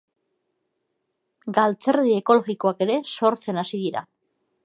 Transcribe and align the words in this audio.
Galtzerdi 1.57 2.15
ekologikoak 2.21 2.83
ere 2.87 2.97
sortzen 3.17 3.63
hasi 3.65 3.85
dira. 3.87 4.05